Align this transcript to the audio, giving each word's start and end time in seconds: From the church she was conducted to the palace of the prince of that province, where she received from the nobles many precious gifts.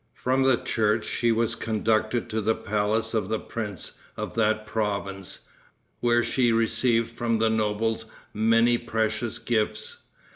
From 0.15 0.41
the 0.41 0.57
church 0.57 1.05
she 1.05 1.31
was 1.31 1.53
conducted 1.53 2.27
to 2.31 2.41
the 2.41 2.55
palace 2.55 3.13
of 3.13 3.29
the 3.29 3.37
prince 3.37 3.91
of 4.17 4.33
that 4.33 4.65
province, 4.65 5.41
where 5.99 6.23
she 6.23 6.51
received 6.51 7.11
from 7.15 7.37
the 7.37 7.51
nobles 7.51 8.05
many 8.33 8.79
precious 8.79 9.37
gifts. 9.37 9.97